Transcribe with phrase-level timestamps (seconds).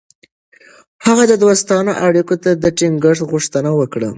[1.05, 4.09] هغه د دوستانه اړیکو د ټینګښت غوښتنه وکړه.